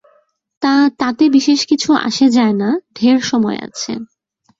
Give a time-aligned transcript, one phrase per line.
[0.61, 0.89] তা,
[0.97, 3.91] তাতে বিশেষ কিছু আসে যায় না, ঢের সময় আছে।